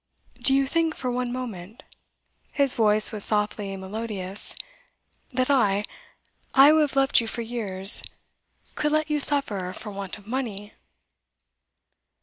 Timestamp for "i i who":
5.51-6.79